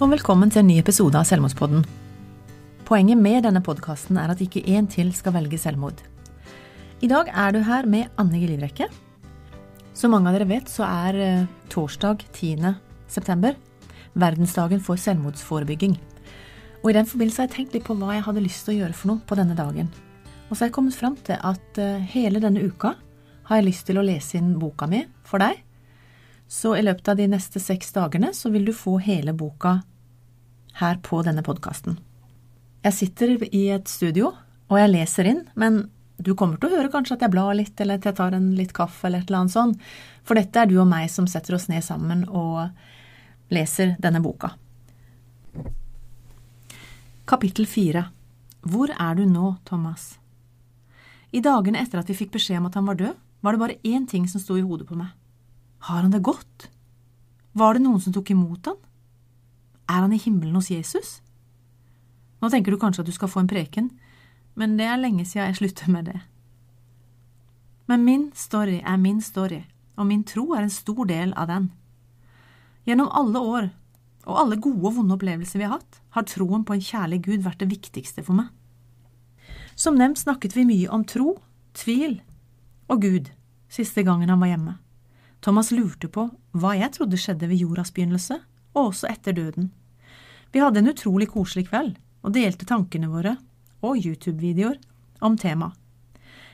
[0.00, 1.82] og velkommen til en ny episode av Selvmordspodden.
[2.88, 5.98] Poenget med denne podkasten er at ikke én til skal velge selvmord.
[7.04, 8.86] I dag er du her med Anne Gelivrekke.
[9.92, 12.72] Som mange av dere vet, så er eh, torsdag 10.
[13.12, 13.58] september
[14.16, 15.98] verdensdagen for selvmordsforebygging.
[16.80, 18.78] Og I den forbindelse har jeg tenkt litt på hva jeg hadde lyst til å
[18.78, 19.92] gjøre for noe på denne dagen.
[20.48, 22.94] Og så har jeg kommet fram til at eh, hele denne uka
[23.52, 25.60] har jeg lyst til å lese inn boka mi for deg.
[26.48, 29.82] Så i løpet av de neste seks dagene så vil du få hele boka
[30.78, 31.98] her på denne podkasten.
[32.84, 34.32] Jeg sitter i et studio,
[34.70, 35.82] og jeg leser inn, men
[36.20, 38.50] du kommer til å høre kanskje at jeg blar litt, eller at jeg tar en
[38.56, 39.84] litt kaffe, eller et eller annet sånt,
[40.24, 42.68] for dette er du og meg som setter oss ned sammen og
[43.52, 44.52] leser denne boka.
[47.30, 48.08] Kapittel fire
[48.60, 50.18] Hvor er du nå, Thomas?
[51.30, 53.78] I dagene etter at vi fikk beskjed om at han var død, var det bare
[53.86, 55.14] én ting som sto i hodet på meg.
[55.86, 56.68] Har han det godt?
[57.56, 58.76] Var det noen som tok imot han?
[59.90, 61.18] Er han i himmelen hos Jesus?
[62.38, 63.90] Nå tenker du kanskje at du skal få en preken,
[64.54, 66.20] men det er lenge siden jeg slutter med det.
[67.90, 69.64] Men min story er min story,
[69.98, 71.70] og min tro er en stor del av den.
[72.86, 73.66] Gjennom alle år,
[74.30, 77.42] og alle gode og vonde opplevelser vi har hatt, har troen på en kjærlig Gud
[77.42, 78.52] vært det viktigste for meg.
[79.74, 81.34] Som nevnt snakket vi mye om tro,
[81.74, 82.20] tvil
[82.90, 83.32] og Gud
[83.70, 84.76] siste gangen han var hjemme.
[85.42, 88.38] Thomas lurte på hva jeg trodde skjedde ved jordas begynnelse,
[88.76, 89.70] og også etter døden.
[90.52, 93.36] Vi hadde en utrolig koselig kveld og delte tankene våre
[93.86, 94.80] og YouTube-videoer
[95.24, 95.76] om temaet.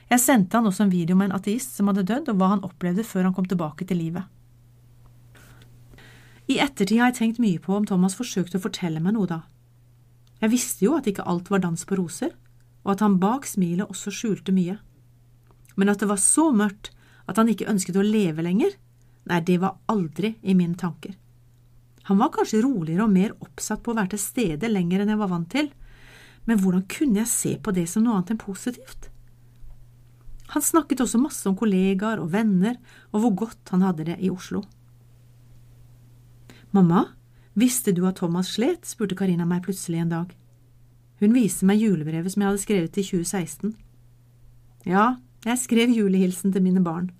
[0.07, 2.63] Jeg sendte han også en video med en ateist som hadde dødd, og hva han
[2.63, 4.23] opplevde før han kom tilbake til livet.
[6.47, 9.41] I ettertid har jeg tenkt mye på om Thomas forsøkte å fortelle meg noe da.
[10.39, 12.31] Jeg visste jo at ikke alt var dans på roser,
[12.85, 14.77] og at han bak smilet også skjulte mye.
[15.75, 16.93] Men at det var så mørkt
[17.27, 18.77] at han ikke ønsket å leve lenger,
[19.27, 21.17] nei, det var aldri i mine tanker.
[22.07, 25.19] Han var kanskje roligere og mer oppsatt på å være til stede lenger enn jeg
[25.19, 25.69] var vant til,
[26.47, 29.09] men hvordan kunne jeg se på det som noe annet enn positivt?
[30.55, 32.77] Han snakket også masse om kollegaer og venner
[33.11, 34.63] og hvor godt han hadde det i Oslo.
[36.71, 37.09] Mamma,
[37.59, 38.87] visste du at Thomas slet?
[38.87, 40.31] spurte Karina meg plutselig en dag.
[41.19, 43.75] Hun viste meg julebrevet som jeg hadde skrevet i 2016.
[44.87, 47.11] Ja, jeg skrev julehilsen til mine barn.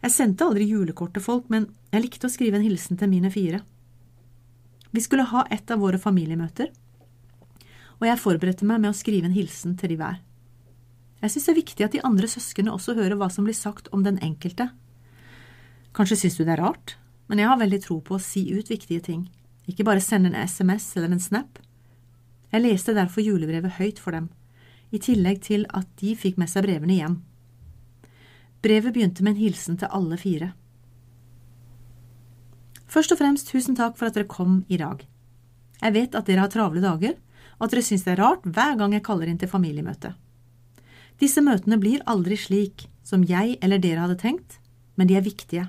[0.00, 3.30] Jeg sendte aldri julekort til folk, men jeg likte å skrive en hilsen til mine
[3.30, 3.60] fire.
[4.90, 6.70] Vi skulle ha et av våre familiemøter,
[8.00, 10.18] og jeg forberedte meg med å skrive en hilsen til de hver.
[11.20, 13.90] Jeg synes det er viktig at de andre søsknene også hører hva som blir sagt
[13.92, 14.70] om den enkelte.
[15.96, 16.96] Kanskje synes du det er rart,
[17.28, 19.26] men jeg har veldig tro på å si ut viktige ting,
[19.68, 21.60] ikke bare sende en SMS eller en snap.
[22.50, 24.30] Jeg leste derfor julebrevet høyt for dem,
[24.90, 27.20] i tillegg til at de fikk med seg brevene hjem.
[28.64, 30.50] Brevet begynte med en hilsen til alle fire.
[32.90, 35.04] Først og fremst tusen takk for at dere kom i dag.
[35.80, 37.14] Jeg vet at dere har travle dager,
[37.60, 40.14] og at dere syns det er rart hver gang jeg kaller inn til familiemøte.
[41.20, 44.58] Disse møtene blir aldri slik som jeg eller dere hadde tenkt,
[44.96, 45.68] men de er viktige.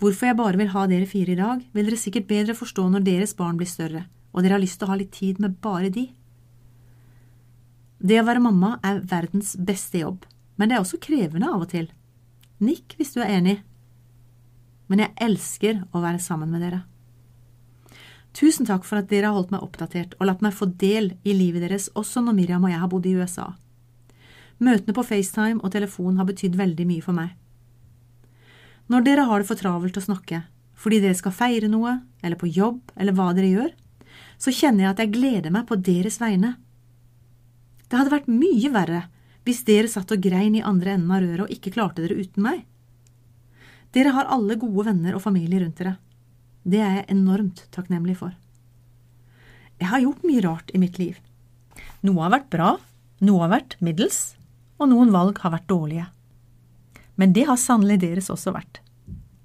[0.00, 3.04] Hvorfor jeg bare vil ha dere fire i dag, vil dere sikkert bedre forstå når
[3.04, 5.90] deres barn blir større, og dere har lyst til å ha litt tid med bare
[5.92, 6.06] de.
[8.00, 10.24] Det å være mamma er verdens beste jobb,
[10.56, 11.90] men det er også krevende av og til.
[12.64, 13.58] Nikk hvis du er enig
[14.90, 16.82] men jeg elsker å være sammen med dere.
[18.36, 21.34] Tusen takk for at dere har holdt meg oppdatert og latt meg få del i
[21.34, 23.48] livet deres også når Miriam og jeg har bodd i USA.
[24.60, 27.32] Møtene på FaceTime og telefon har betydd veldig mye for meg.
[28.90, 30.42] Når dere har det for travelt å snakke,
[30.74, 33.70] fordi dere skal feire noe, eller på jobb, eller hva dere gjør,
[34.40, 36.54] så kjenner jeg at jeg gleder meg på deres vegne.
[37.86, 39.04] Det hadde vært mye verre
[39.46, 42.44] hvis dere satt og grein i andre enden av røret og ikke klarte dere uten
[42.44, 42.64] meg.
[43.94, 45.96] Dere har alle gode venner og familie rundt dere.
[46.62, 48.34] Det er jeg enormt takknemlig for.
[49.80, 51.16] Jeg har gjort mye rart i mitt liv.
[52.06, 52.74] Noe har vært bra,
[53.24, 54.36] noe har vært middels,
[54.78, 56.06] og noen valg har vært dårlige.
[57.20, 58.80] Men det har sannelig deres også vært.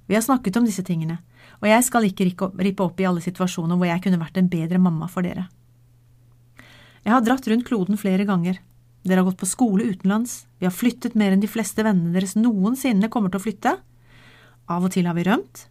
[0.05, 1.17] Vi har snakket om disse tingene,
[1.63, 4.79] og jeg skal ikke rippe opp i alle situasjoner hvor jeg kunne vært en bedre
[4.79, 5.47] mamma for dere.
[7.05, 8.59] Jeg har dratt rundt kloden flere ganger.
[9.05, 12.37] Dere har gått på skole utenlands, vi har flyttet mer enn de fleste vennene deres
[12.37, 13.75] noensinne kommer til å flytte,
[14.71, 15.67] av og til har vi rømt.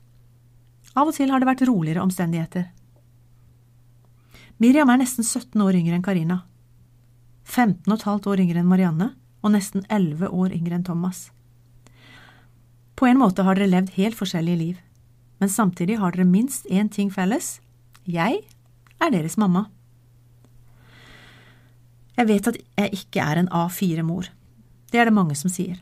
[0.95, 2.69] Av og til har det vært roligere omstendigheter.
[4.63, 6.43] Miriam er nesten 17 år yngre enn Karina.
[7.45, 9.11] 15 15,5 år yngre enn Marianne
[9.45, 11.29] og nesten 11 år yngre enn Thomas.
[12.95, 14.77] På en måte har dere levd helt forskjellige liv,
[15.43, 17.59] men samtidig har dere minst én ting felles–
[18.05, 18.43] jeg
[19.01, 19.65] er deres mamma.
[22.19, 24.29] Jeg vet at jeg ikke er en A4-mor.
[24.93, 25.79] Det er det mange som sier.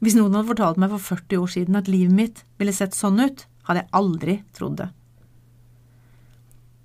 [0.00, 3.20] Hvis noen hadde fortalt meg for 40 år siden at livet mitt ville sett sånn
[3.20, 4.88] ut, hadde jeg aldri trodd det.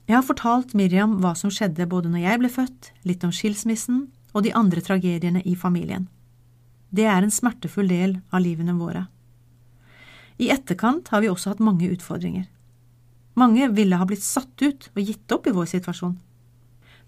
[0.05, 4.03] Jeg har fortalt Miriam hva som skjedde både når jeg ble født, litt om skilsmissen
[4.35, 6.09] og de andre tragediene i familien.
[6.91, 9.07] Det er en smertefull del av livene våre.
[10.37, 12.45] I etterkant har vi også hatt mange utfordringer.
[13.39, 16.17] Mange ville ha blitt satt ut og gitt opp i vår situasjon.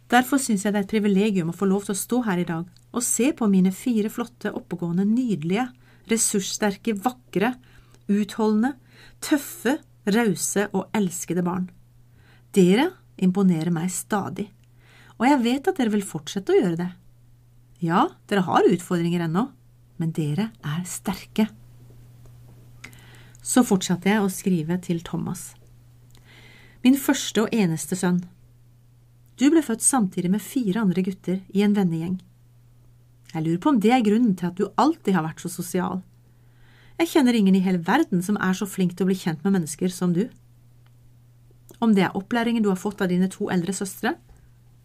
[0.07, 2.47] Derfor syns jeg det er et privilegium å få lov til å stå her i
[2.47, 2.65] dag
[2.95, 5.67] og se på mine fire flotte, oppegående, nydelige,
[6.11, 7.55] ressurssterke, vakre,
[8.07, 8.75] utholdende,
[9.23, 9.77] tøffe,
[10.07, 11.67] rause og elskede barn.
[12.55, 14.47] Dere imponerer meg stadig,
[15.17, 16.89] og jeg vet at dere vil fortsette å gjøre det.
[17.83, 19.47] Ja, dere har utfordringer ennå,
[19.97, 21.47] men dere er sterke.
[23.41, 25.51] Så fortsatte jeg å skrive til Thomas.
[26.83, 28.21] Min første og eneste sønn.
[29.37, 32.17] Du ble født samtidig med fire andre gutter i en vennegjeng.
[33.37, 35.99] Jeg lurer på om det er grunnen til at du alltid har vært så sosial.
[36.97, 39.53] Jeg kjenner ingen i hele verden som er så flink til å bli kjent med
[39.53, 40.23] mennesker som du.
[41.77, 44.15] Om det er opplæringen du har fått av dine to eldre søstre,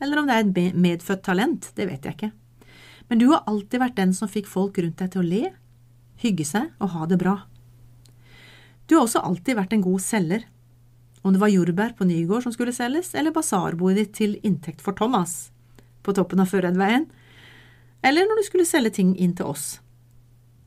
[0.04, 2.32] eller om det er et medfødt talent, det vet jeg ikke.
[3.08, 5.43] Men du har alltid vært den som fikk folk rundt deg til å le,
[6.20, 7.38] hygge seg og ha det bra.
[8.84, 10.44] Du har også alltid vært en god selger,
[11.25, 14.93] om det var jordbær på Nygård som skulle selges, eller basarbordet ditt til inntekt for
[14.99, 15.49] Thomas
[16.02, 17.06] på toppen av Førredveien,
[18.02, 19.81] eller når du skulle selge ting inn til oss.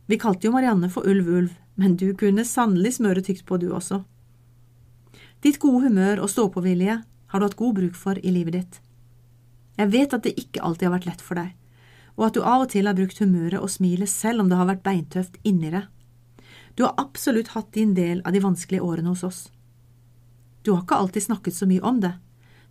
[0.08, 3.72] Vi kalte jo Marianne for Ulv Ulv, men du kunne sannelig smøre tykt på, du
[3.74, 4.04] også.
[5.44, 8.80] Ditt gode humør og stå-på-vilje har du hatt god bruk for i livet ditt.
[9.76, 11.52] Jeg vet at det ikke alltid har vært lett for deg,
[12.16, 14.70] og at du av og til har brukt humøret og smilet selv om det har
[14.70, 15.90] vært beintøft inni deg.
[16.76, 19.42] Du har absolutt hatt din del av de vanskelige årene hos oss.
[20.64, 22.16] Du har ikke alltid snakket så mye om det,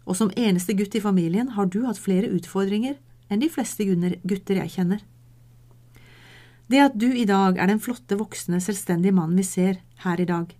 [0.04, 2.96] og som eneste gutt i familien har du hatt flere utfordringer
[3.28, 5.00] enn de fleste gutter jeg kjenner.
[6.68, 10.28] Det at du i dag er den flotte, voksne, selvstendige mannen vi ser her i
[10.28, 10.54] dag,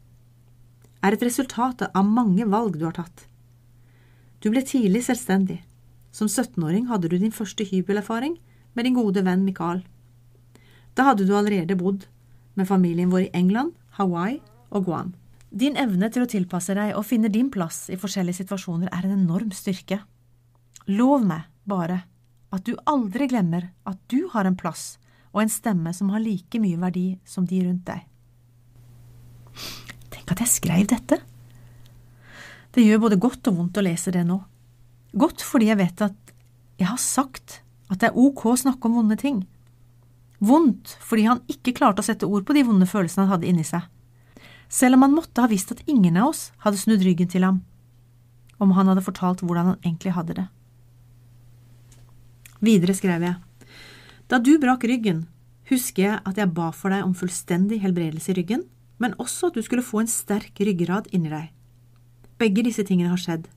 [1.05, 3.27] er et resultat av mange valg du har tatt.
[4.41, 5.63] Du ble tidlig selvstendig.
[6.15, 8.37] Som 17-åring hadde du din første hybelerfaring
[8.77, 9.83] med din gode venn Michael.
[10.95, 12.07] Da hadde du allerede bodd
[12.55, 14.39] med familien vår i England, Hawaii
[14.71, 15.15] og Guam.
[15.51, 19.17] Din evne til å tilpasse deg og finne din plass i forskjellige situasjoner er en
[19.19, 20.01] enorm styrke.
[20.91, 22.03] Lov meg bare
[22.55, 24.95] at du aldri glemmer at du har en plass
[25.35, 28.05] og en stemme som har like mye verdi som de rundt deg.
[30.15, 31.19] Tenk at jeg skrev dette.
[32.75, 34.39] Det gjør både godt og vondt å lese det nå.
[35.15, 36.35] Godt fordi jeg vet at
[36.79, 37.61] jeg har sagt
[37.91, 39.45] at det er ok å snakke om vonde ting.
[40.45, 43.67] Vondt fordi han ikke klarte å sette ord på de vonde følelsene han hadde inni
[43.67, 43.87] seg.
[44.71, 47.63] Selv om han måtte ha visst at ingen av oss hadde snudd ryggen til ham,
[48.59, 50.47] om han hadde fortalt hvordan han egentlig hadde det.
[52.65, 53.37] Videre skrev jeg.
[54.31, 55.27] Da du brakk ryggen,
[55.69, 58.65] husker jeg at jeg ba for deg om fullstendig helbredelse i ryggen,
[59.03, 61.51] men også at du skulle få en sterk ryggrad inni deg.
[62.41, 63.51] Begge disse tingene har skjedd.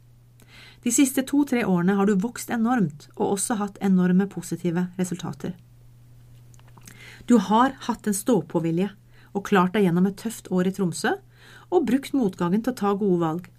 [0.84, 5.56] De siste to–tre årene har du vokst enormt og også hatt enorme positive resultater.
[7.28, 8.90] Du har hatt en stå-på-vilje
[9.36, 11.16] og klart deg gjennom et tøft år i Tromsø
[11.74, 13.50] og brukt motgangen til å ta gode valg.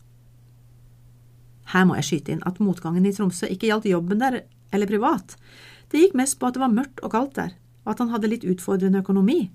[1.73, 5.37] Her må jeg skyte inn at motgangen i Tromsø ikke gjaldt jobben der eller privat.
[5.89, 7.55] Det gikk mest på at det var mørkt og kaldt der,
[7.85, 9.51] og at han hadde litt utfordrende økonomi.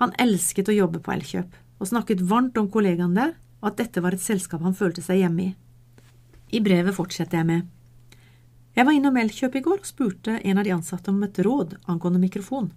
[0.00, 4.02] Han elsket å jobbe på Elkjøp, og snakket varmt om kollegaene der, og at dette
[4.04, 5.52] var et selskap han følte seg hjemme i.
[6.56, 7.66] I brevet fortsetter jeg med
[8.76, 11.78] Jeg var innom Elkjøp i går og spurte en av de ansatte om et råd
[11.90, 12.68] angående mikrofon.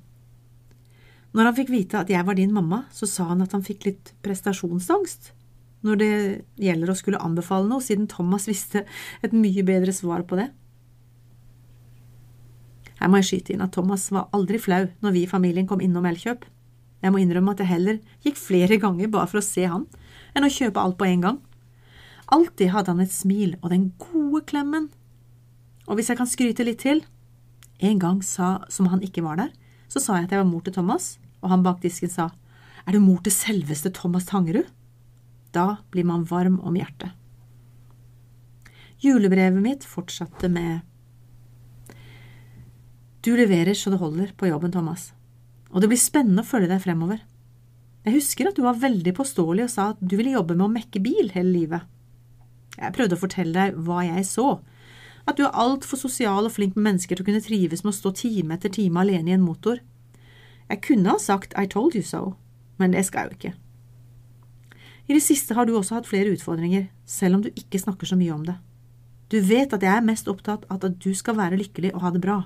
[1.35, 3.85] Når han fikk vite at jeg var din mamma, så sa han at han fikk
[3.85, 5.35] litt prestasjonsangst
[5.85, 6.13] når det
[6.59, 8.83] gjelder å skulle anbefale noe, siden Thomas visste
[9.23, 10.49] et mye bedre svar på det.
[12.99, 15.81] Her må jeg skyte inn at Thomas var aldri flau når vi i familien kom
[15.83, 16.43] innom Elkjøp.
[16.99, 19.85] Jeg må innrømme at jeg heller gikk flere ganger bare for å se han,
[20.35, 21.37] enn å kjøpe alt på en gang.
[22.29, 24.89] Alltid hadde han et smil og den gode klemmen.
[25.87, 27.01] Og hvis jeg kan skryte litt til,
[27.79, 29.53] en gang sa, som han ikke var der,
[29.89, 32.27] så sa jeg at jeg var mor til Thomas, og han bak disken sa,
[32.85, 34.67] er du mor til selveste Thomas Tangerud?
[35.55, 37.15] Da blir man varm om hjertet.
[38.99, 40.83] Julebrevet mitt fortsatte med
[43.25, 45.11] du leverer så det holder på jobben, Thomas,
[45.69, 47.21] og det blir spennende å følge deg fremover.
[48.07, 50.73] Jeg husker at du var veldig påståelig og sa at du ville jobbe med å
[50.73, 51.87] mekke bil hele livet.
[52.79, 54.49] Jeg prøvde å fortelle deg hva jeg så,
[55.27, 57.97] at du er altfor sosial og flink med mennesker til å kunne trives med å
[57.97, 59.81] stå time etter time alene i en motor.
[60.69, 62.37] Jeg kunne ha sagt I told you so,
[62.79, 63.53] men det skal jeg jo ikke.
[65.09, 68.17] I det siste har du også hatt flere utfordringer, selv om du ikke snakker så
[68.17, 68.55] mye om det.
[69.29, 72.13] Du vet at jeg er mest opptatt av at du skal være lykkelig og ha
[72.13, 72.43] det bra.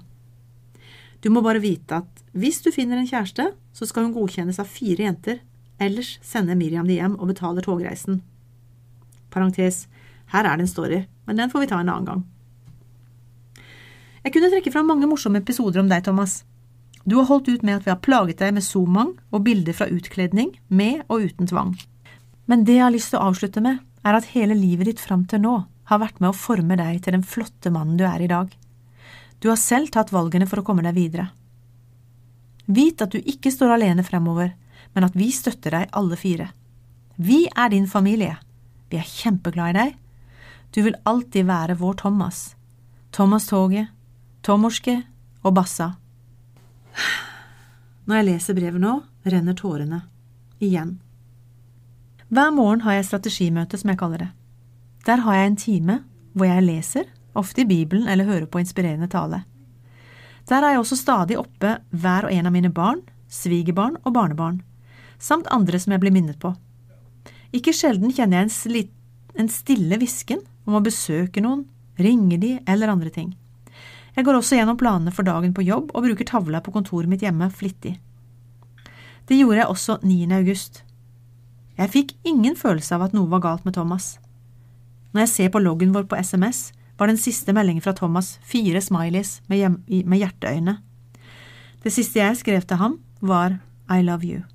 [1.24, 4.68] Du må bare vite at hvis du finner en kjæreste, så skal hun godkjennes av
[4.68, 5.40] fire jenter,
[5.82, 8.22] ellers sender Miriam de hjem og betaler togreisen.
[9.32, 9.88] Parentes,
[10.34, 12.24] Her er det en story, men den får vi ta en annen gang.
[14.24, 16.42] Jeg kunne trekke fram mange morsomme episoder om deg, Thomas.
[17.04, 19.90] Du har holdt ut med at vi har plaget deg med zoomang og bilder fra
[19.92, 21.76] utkledning, med og uten tvang.
[22.48, 25.28] Men det jeg har lyst til å avslutte med, er at hele livet ditt fram
[25.28, 25.58] til nå
[25.92, 28.48] har vært med å forme deg til den flotte mannen du er i dag.
[29.44, 31.26] Du har selv tatt valgene for å komme deg videre.
[32.72, 34.54] Vit at du ikke står alene fremover,
[34.96, 36.46] men at vi støtter deg alle fire.
[37.20, 38.38] Vi er din familie.
[38.88, 39.98] Vi er kjempeglad i deg.
[40.72, 42.54] Du vil alltid være vår Thomas.
[43.12, 43.92] Thomas Toget,
[44.48, 44.96] Tomorske
[45.44, 45.90] og Bassa.
[48.08, 48.94] Når jeg leser brevet nå,
[49.28, 50.00] renner tårene.
[50.64, 50.96] Igjen.
[52.32, 54.30] Hver morgen har jeg strategimøte, som jeg kaller det.
[55.04, 56.00] Der har jeg en time
[56.32, 59.44] hvor jeg leser, ofte i Bibelen eller hører på inspirerende tale.
[60.50, 64.62] Der er jeg også stadig oppe hver og en av mine barn, svigerbarn og barnebarn,
[65.20, 66.54] samt andre som jeg blir minnet på.
[67.54, 68.82] Ikke sjelden kjenner jeg en, sli,
[69.40, 71.68] en stille hvisken om å besøke noen,
[72.00, 73.34] ringe de eller andre ting.
[74.14, 77.24] Jeg går også gjennom planene for dagen på jobb og bruker tavla på kontoret mitt
[77.26, 77.96] hjemme flittig.
[79.30, 80.18] Det gjorde jeg også 9.
[80.36, 80.84] august.
[81.78, 84.18] Jeg fikk ingen følelse av at noe var galt med Thomas.
[85.14, 86.72] Når jeg ser på loggen vår på SMS,
[87.04, 89.76] var den siste meldingen fra Thomas fire smileys med,
[90.08, 90.78] med hjerteøyne.
[91.84, 93.58] Det siste jeg skrev til ham, var
[93.92, 94.46] I love you.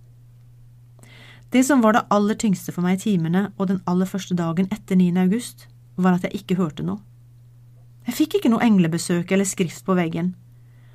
[1.53, 4.71] Det som var det aller tyngste for meg i timene og den aller første dagen
[4.73, 5.11] etter 9.
[5.21, 5.67] august,
[6.01, 7.03] var at jeg ikke hørte noe.
[8.09, 10.33] Jeg fikk ikke noe englebesøk eller skrift på veggen,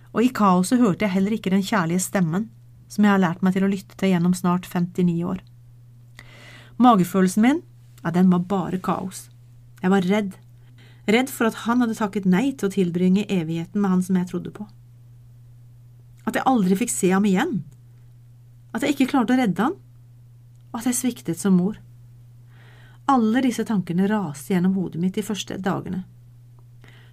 [0.10, 2.50] og i kaoset hørte jeg heller ikke den kjærlige stemmen
[2.90, 5.46] som jeg har lært meg til å lytte til gjennom snart 59 år.
[6.82, 7.62] Magefølelsen min,
[8.02, 9.28] ja, den var bare kaos.
[9.86, 10.34] Jeg var redd.
[11.10, 14.30] Redd for at han hadde takket nei til å tilbringe evigheten med han som jeg
[14.30, 14.68] trodde på.
[16.24, 17.58] At jeg aldri fikk se ham igjen.
[18.72, 19.76] At jeg ikke klarte å redde han
[20.74, 21.78] og at jeg sviktet som mor.
[23.10, 26.02] Alle disse tankene raste gjennom hodet mitt de første dagene,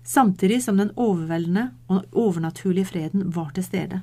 [0.07, 4.01] samtidig som den overveldende og overnaturlige freden var til stede.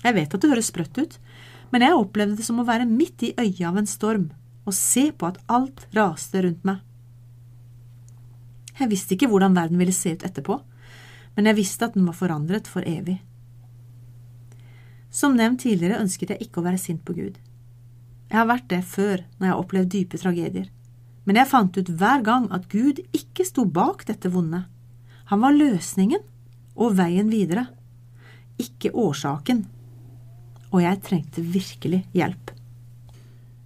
[0.00, 1.18] Jeg vet at det høres sprøtt ut,
[1.70, 4.30] men jeg opplevde det som å være midt i øyet av en storm
[4.66, 6.80] og se på at alt raste rundt meg.
[8.80, 10.56] Jeg visste ikke hvordan verden ville se ut etterpå,
[11.36, 13.18] men jeg visste at den var forandret for evig.
[15.12, 17.36] Som nevnt tidligere ønsket jeg ikke å være sint på Gud.
[18.30, 20.68] Jeg har vært det før når jeg har opplevd dype tragedier,
[21.26, 24.62] men jeg fant ut hver gang at Gud ikke sto bak dette vonde.
[25.30, 26.22] Han var løsningen
[26.80, 27.66] og veien videre,
[28.60, 29.64] ikke årsaken,
[30.70, 32.54] og jeg trengte virkelig hjelp.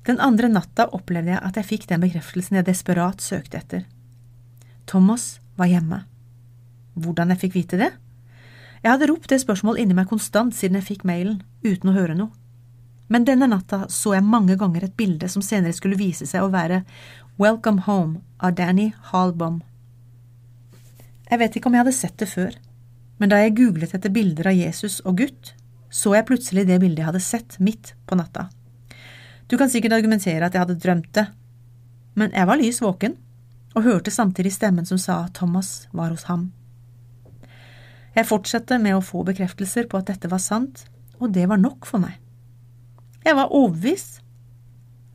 [0.05, 3.85] Den andre natta opplevde jeg at jeg fikk den bekreftelsen jeg desperat søkte etter.
[4.87, 6.05] Thomas var hjemme.
[6.95, 7.91] Hvordan jeg fikk vite det?
[8.85, 12.17] Jeg hadde ropt det spørsmålet inni meg konstant siden jeg fikk mailen, uten å høre
[12.19, 12.35] noe.
[13.09, 16.53] Men denne natta så jeg mange ganger et bilde som senere skulle vise seg å
[16.53, 16.83] være
[17.41, 19.63] Welcome Home av Danny Halbom.
[21.31, 22.57] Jeg vet ikke om jeg hadde sett det før,
[23.19, 25.55] men da jeg googlet etter bilder av Jesus og gutt,
[25.89, 28.49] så jeg plutselig det bildet jeg hadde sett midt på natta.
[29.49, 31.29] Du kan sikkert argumentere at jeg hadde drømt det,
[32.19, 33.17] men jeg var lys våken
[33.75, 36.53] og hørte samtidig stemmen som sa at Thomas var hos ham.
[38.15, 40.85] Jeg fortsatte med å få bekreftelser på at dette var sant,
[41.19, 42.21] og det var nok for meg.
[43.25, 44.21] Jeg var overbevist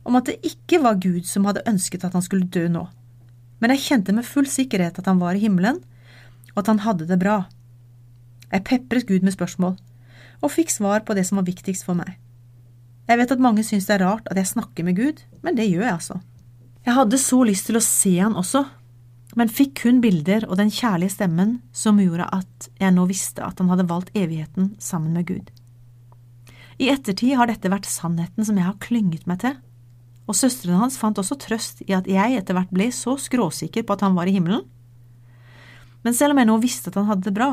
[0.04, 2.86] om at det ikke var Gud som hadde ønsket at han skulle dø nå,
[3.60, 5.80] men jeg kjente med full sikkerhet at han var i himmelen,
[6.52, 7.44] og at han hadde det bra.
[8.50, 9.76] Jeg pepret Gud med spørsmål,
[10.40, 12.16] og fikk svar på det som var viktigst for meg.
[13.08, 15.68] Jeg vet at mange syns det er rart at jeg snakker med Gud, men det
[15.68, 16.20] gjør jeg altså.
[16.86, 18.64] Jeg hadde så lyst til å se han også,
[19.38, 23.60] men fikk kun bilder og den kjærlige stemmen som gjorde at jeg nå visste at
[23.62, 25.50] han hadde valgt evigheten sammen med Gud.
[26.80, 29.58] I ettertid har dette vært sannheten som jeg har klynget meg til,
[30.30, 33.96] og søstrene hans fant også trøst i at jeg etter hvert ble så skråsikker på
[33.96, 34.64] at han var i himmelen.
[36.06, 37.50] Men selv om jeg nå visste at han hadde det bra,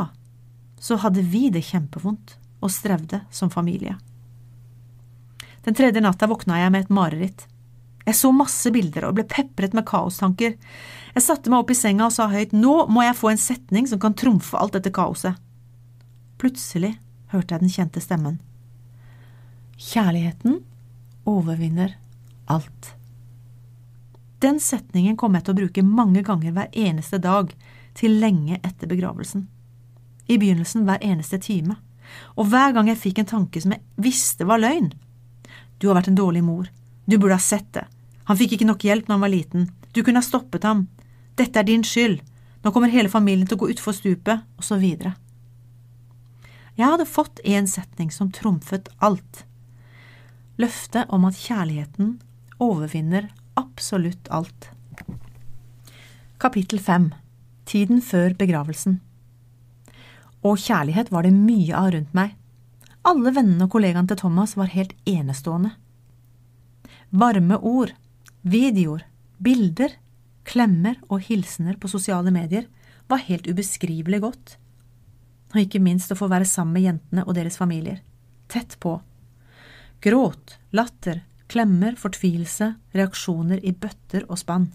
[0.80, 3.98] så hadde vi det kjempevondt og strevde som familie.
[5.66, 7.48] Den tredje natta våkna jeg med et mareritt.
[8.08, 10.56] Jeg så masse bilder og ble pepret med kaostanker.
[11.12, 13.90] Jeg satte meg opp i senga og sa høyt nå må jeg få en setning
[13.90, 15.36] som kan trumfe alt dette kaoset.
[16.40, 16.94] Plutselig
[17.34, 18.38] hørte jeg den kjente stemmen.
[19.78, 20.62] Kjærligheten
[21.28, 21.98] overvinner
[22.48, 22.94] alt.
[24.40, 27.52] Den setningen kom jeg til å bruke mange ganger hver eneste dag
[27.98, 29.48] til lenge etter begravelsen.
[30.30, 31.76] I begynnelsen hver eneste time,
[32.40, 34.92] og hver gang jeg fikk en tanke som jeg visste var løgn.
[35.82, 36.70] Du har vært en dårlig mor,
[37.06, 37.88] du burde ha sett det,
[38.28, 40.88] han fikk ikke nok hjelp når han var liten, du kunne ha stoppet ham,
[41.40, 42.20] dette er din skyld,
[42.64, 45.16] nå kommer hele familien til å gå utfor stupet, og så videre.
[46.78, 49.48] Jeg hadde fått en setning som trumfet alt
[50.58, 52.18] løftet om at kjærligheten
[52.64, 53.30] overvinner
[53.60, 54.72] absolutt alt.
[56.42, 57.12] Kapittel 5
[57.68, 59.00] Tiden før begravelsen
[60.42, 62.34] Og kjærlighet var det mye av rundt meg.
[63.08, 65.74] Alle vennene og kollegaene til Thomas var helt enestående.
[67.10, 67.94] Varme ord,
[68.48, 69.04] videoer,
[69.44, 69.94] bilder,
[70.48, 72.68] klemmer og hilsener på sosiale medier
[73.12, 74.56] var helt ubeskrivelig godt.
[75.56, 78.02] Og ikke minst å få være sammen med jentene og deres familier.
[78.52, 78.98] Tett på.
[80.04, 84.70] Gråt, latter, klemmer, fortvilelse, reaksjoner i bøtter og spann.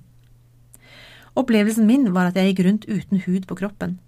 [1.39, 3.99] Opplevelsen min var at jeg gikk rundt uten hud på kroppen.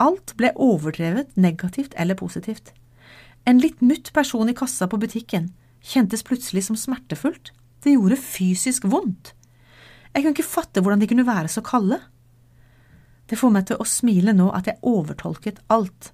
[0.00, 2.72] Alt ble overdrevet negativt eller positivt.
[3.44, 5.50] En litt mutt person i kassa på butikken
[5.84, 7.52] kjentes plutselig som smertefullt.
[7.88, 9.30] Det gjorde fysisk vondt.
[10.12, 11.96] Jeg kunne ikke fatte hvordan de kunne være så kalde.
[13.24, 16.10] Det får meg til å smile nå at jeg overtolket alt.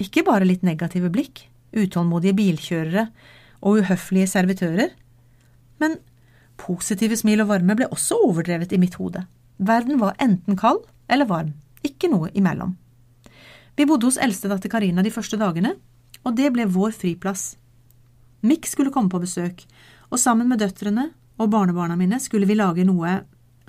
[0.00, 1.42] Ikke bare litt negative blikk,
[1.76, 3.04] utålmodige bilkjørere
[3.60, 4.94] og uhøflige servitører,
[5.84, 5.98] men
[6.60, 9.26] positive smil og varme ble også overdrevet i mitt hode.
[9.60, 11.52] Verden var enten kald eller varm,
[11.84, 12.72] ikke noe imellom.
[13.76, 15.76] Vi bodde hos eldstedatter Karina de første dagene,
[16.24, 17.50] og det ble vår friplass.
[18.40, 19.66] Mick skulle komme på besøk,
[20.10, 23.20] og sammen med døtrene og barnebarna mine skulle vi lage noe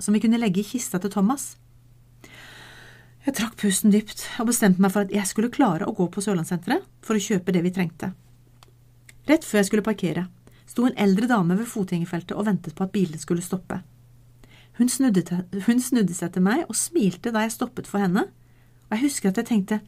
[0.02, 1.54] som vi kunne legge i kista til Thomas.
[3.22, 6.24] Jeg trakk pusten dypt og bestemte meg for at jeg skulle klare å gå på
[6.24, 8.10] Sørlandssenteret for å kjøpe det vi trengte.
[9.30, 10.26] Rett før jeg skulle parkere,
[10.66, 13.78] sto en eldre dame ved fotgjengerfeltet og ventet på at bilene skulle stoppe.
[14.80, 18.26] Hun snudde, til, hun snudde, seg til meg og smilte da jeg stoppet for henne,
[18.88, 19.82] og jeg husker at jeg tenkte,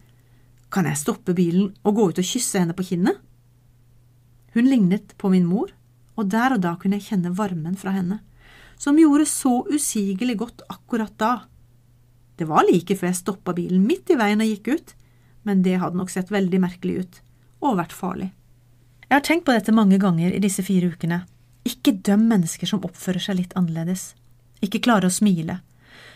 [0.71, 3.19] kan jeg stoppe bilen og gå ut og kysse henne på kinnet?
[4.55, 5.73] Hun lignet på min mor,
[6.15, 8.21] og der og da kunne jeg kjenne varmen fra henne,
[8.79, 11.35] som gjorde så usigelig godt akkurat da.
[12.37, 14.95] Det var like før jeg stoppa bilen midt i veien og gikk ut,
[15.45, 17.21] men det hadde nok sett veldig merkelig ut,
[17.65, 18.33] og vært farlig.
[19.05, 21.23] Jeg har tenkt på dette mange ganger i disse fire ukene.
[21.65, 24.13] Ikke døm mennesker som oppfører seg litt annerledes,
[24.65, 25.61] ikke klarer å smile,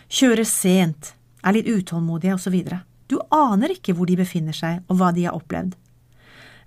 [0.09, 1.13] kjører sent,
[1.45, 2.57] er litt utålmodige osv.
[3.09, 5.77] Du aner ikke hvor de befinner seg og hva de har opplevd.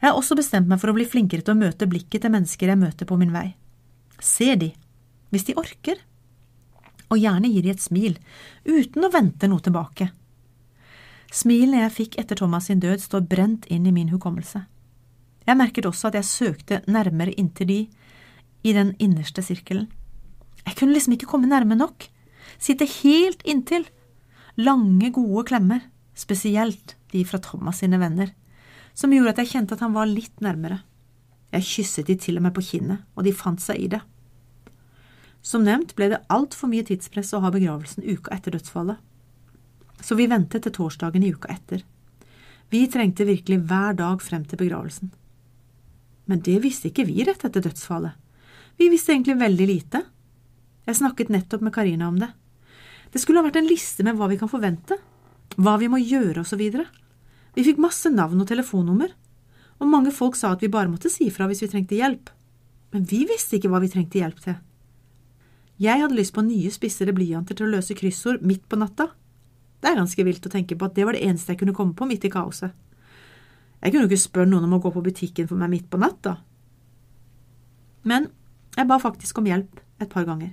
[0.03, 2.73] Jeg har også bestemt meg for å bli flinkere til å møte blikket til mennesker
[2.73, 3.53] jeg møter på min vei.
[4.19, 4.73] Ser de,
[5.31, 6.01] hvis de orker,
[7.13, 8.17] og gjerne gir de et smil,
[8.67, 10.09] uten å vente noe tilbake.
[11.33, 14.65] Smilene jeg fikk etter Thomas sin død, står brent inn i min hukommelse.
[15.47, 17.81] Jeg merket også at jeg søkte nærmere inntil de
[18.67, 19.87] i den innerste sirkelen.
[20.67, 22.09] Jeg kunne liksom ikke komme nærme nok,
[22.59, 23.87] sitte helt inntil.
[24.59, 28.35] Lange, gode klemmer, spesielt de fra Thomas sine venner,
[28.95, 30.83] som gjorde at jeg kjente at han var litt nærmere.
[31.53, 34.01] Jeg kysset de til og med på kinnet, og de fant seg i det.
[35.43, 39.01] Som nevnt ble det altfor mye tidspress å ha begravelsen uka etter dødsfallet.
[40.03, 41.83] Så vi ventet til torsdagen i uka etter.
[42.73, 45.11] Vi trengte virkelig hver dag frem til begravelsen.
[46.31, 48.15] Men det visste ikke vi rett etter dødsfallet.
[48.79, 50.01] Vi visste egentlig veldig lite.
[50.87, 52.31] Jeg snakket nettopp med Karina om det.
[53.13, 54.97] Det skulle ha vært en liste med hva vi kan forvente,
[55.61, 56.63] hva vi må gjøre osv.
[57.57, 59.13] Vi fikk masse navn og telefonnummer,
[59.81, 62.31] og mange folk sa at vi bare måtte si fra hvis vi trengte hjelp.
[62.93, 64.57] Men vi visste ikke hva vi trengte hjelp til.
[65.83, 69.09] Jeg hadde lyst på nye, spissere blyanter til å løse kryssord midt på natta.
[69.83, 71.97] Det er ganske vilt å tenke på at det var det eneste jeg kunne komme
[71.99, 72.71] på midt i kaoset.
[73.83, 75.99] Jeg kunne jo ikke spørre noen om å gå på butikken for meg midt på
[75.99, 76.37] natta.
[78.07, 78.29] Men
[78.77, 80.53] jeg ba faktisk om hjelp et par ganger.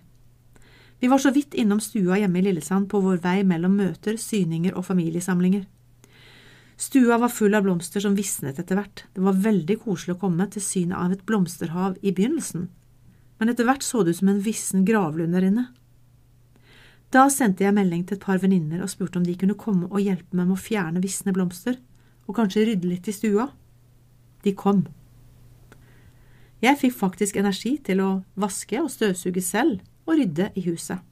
[1.00, 4.74] Vi var så vidt innom stua hjemme i Lillesand på vår vei mellom møter, syninger
[4.76, 5.68] og familiesamlinger.
[6.80, 10.46] Stua var full av blomster som visnet etter hvert, det var veldig koselig å komme
[10.48, 12.70] til synet av et blomsterhav i begynnelsen,
[13.40, 15.66] men etter hvert så det ut som en vissen gravlund der inne.
[17.12, 20.00] Da sendte jeg melding til et par venninner og spurte om de kunne komme og
[20.00, 21.76] hjelpe meg med å fjerne visne blomster,
[22.30, 23.50] og kanskje rydde litt i stua.
[24.48, 24.86] De kom.
[26.64, 31.04] Jeg fikk faktisk energi til å vaske og støvsuge selv og rydde i huset.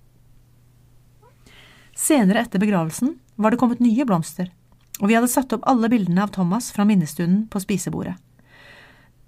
[1.97, 4.53] Senere etter begravelsen var det kommet nye blomster,
[5.01, 8.15] og vi hadde satt opp alle bildene av Thomas fra minnestunden på spisebordet.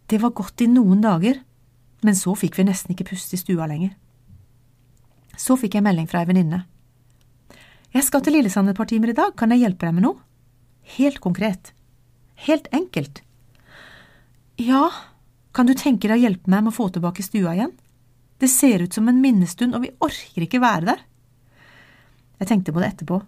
[0.10, 1.44] Det var godt i noen dager,
[2.02, 3.94] men så fikk vi nesten ikke puste i stua lenger.
[5.38, 6.64] Så fikk jeg melding fra ei venninne.
[7.94, 10.18] Jeg skal til Lillesand et par timer i dag, kan jeg hjelpe deg med noe?
[10.98, 11.72] Helt konkret.
[12.48, 13.22] Helt enkelt.
[14.60, 14.90] Ja,
[15.54, 17.76] kan du tenke deg å hjelpe meg med å få tilbake stua igjen?
[18.40, 21.02] Det ser ut som en minnestund, og vi orker ikke være der.
[22.40, 23.20] Jeg tenkte på det etterpå,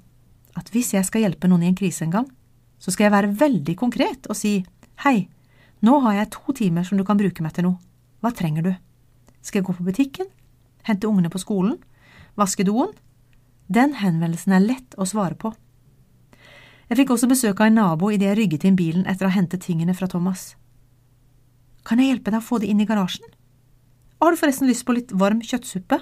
[0.57, 2.27] at hvis jeg skal hjelpe noen i en krise en gang,
[2.81, 4.59] så skal jeg være veldig konkret og si
[5.05, 5.29] hei,
[5.81, 7.79] nå har jeg to timer som du kan bruke meg til noe.
[8.21, 8.71] Hva trenger du?
[9.41, 10.29] Skal jeg gå på butikken?
[10.85, 11.79] Hente ungene på skolen?
[12.37, 12.93] Vaske doen?
[13.71, 15.53] Den henvendelsen er lett å svare på.
[16.91, 19.37] Jeg fikk også besøk av en nabo idet jeg rygget inn bilen etter å ha
[19.37, 20.51] hentet tingene fra Thomas.
[21.87, 23.25] Kan jeg hjelpe deg å få det inn i garasjen?
[24.21, 25.97] Har du forresten lyst på litt varm kjøttsuppe?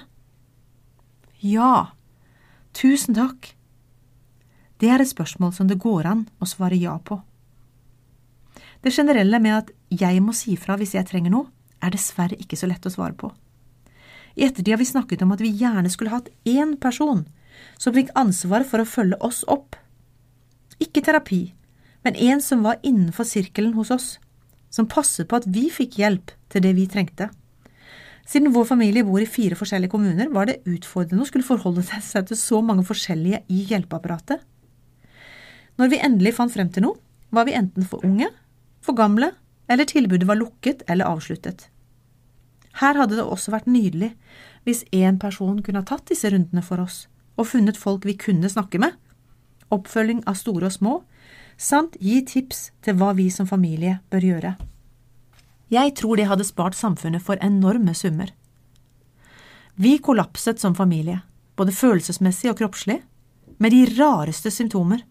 [1.40, 1.94] Ja,
[2.76, 3.54] Tusen takk.
[4.80, 7.20] Det er et spørsmål som det går an å svare ja på.
[8.80, 11.50] Det generelle med at jeg må si fra hvis jeg trenger noe,
[11.84, 13.28] er dessverre ikke så lett å svare på.
[14.36, 17.26] I ettertid har vi snakket om at vi gjerne skulle hatt én person
[17.80, 19.76] som fikk ansvar for å følge oss opp.
[20.80, 21.50] Ikke terapi,
[22.06, 24.08] men en som var innenfor sirkelen hos oss,
[24.72, 27.28] som passet på at vi fikk hjelp til det vi trengte.
[28.30, 32.30] Siden vår familie bor i fire forskjellige kommuner, var det utfordrende å skulle forholde seg
[32.30, 34.44] til så mange forskjellige i hjelpeapparatet.
[35.80, 37.00] Når vi endelig fant frem til noe,
[37.32, 38.28] var vi enten for unge,
[38.84, 39.30] for gamle,
[39.70, 41.70] eller tilbudet var lukket eller avsluttet.
[42.82, 44.12] Her hadde det også vært nydelig
[44.66, 47.06] hvis én person kunne ha tatt disse rundene for oss
[47.40, 48.92] og funnet folk vi kunne snakke med,
[49.72, 50.96] oppfølging av store og små,
[51.56, 54.52] samt gi tips til hva vi som familie bør gjøre.
[55.72, 58.32] Jeg tror det hadde spart samfunnet for enorme summer.
[59.80, 61.22] Vi kollapset som familie,
[61.56, 62.98] både følelsesmessig og kroppslig,
[63.56, 65.04] med de rareste symptomer,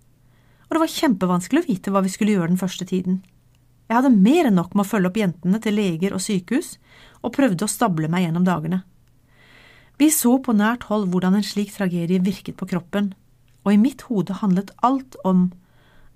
[0.69, 3.23] og det var kjempevanskelig å vite hva vi skulle gjøre den første tiden.
[3.89, 6.75] Jeg hadde mer enn nok med å følge opp jentene til leger og sykehus,
[7.25, 8.83] og prøvde å stable meg gjennom dagene.
[9.99, 13.09] Vi så på nært hold hvordan en slik tragedie virket på kroppen,
[13.65, 15.49] og i mitt hode handlet alt om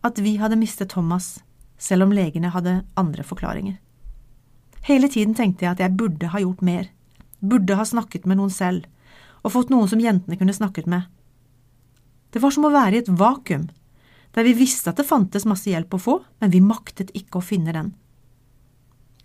[0.06, 1.42] at vi hadde mistet Thomas,
[1.82, 3.80] selv om legene hadde andre forklaringer.
[4.86, 6.88] Hele tiden tenkte jeg at jeg burde ha gjort mer,
[7.42, 8.86] burde ha snakket med noen selv,
[9.44, 11.10] og fått noen som jentene kunne snakket med.
[12.32, 13.68] Det var som å være i et vakuum,
[14.34, 17.46] der vi visste at det fantes masse hjelp å få, men vi maktet ikke å
[17.46, 17.92] finne den.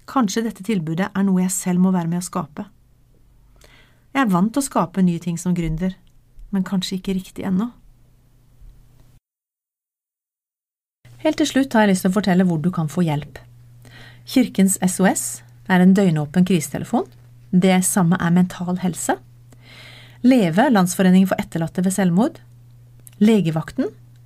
[0.09, 2.68] Kanskje dette tilbudet er noe jeg selv må være med å skape.
[4.14, 5.92] Jeg er vant til å skape nye ting som gründer,
[6.51, 7.71] men kanskje ikke riktig ennå.
[11.25, 13.40] Helt til slutt har jeg lyst til å fortelle hvor du kan få hjelp.
[14.29, 17.09] Kirkens SOS er en døgnåpen krisetelefon.
[17.51, 19.16] Det samme er Mental Helse.
[20.23, 22.38] Leve, Landsforeningen for etterlatte ved selvmord.
[23.23, 23.90] Legevakten,